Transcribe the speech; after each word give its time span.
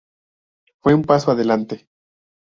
Fue 0.81 0.95
un 0.95 1.03
paso 1.03 1.29
adelante. 1.29 1.87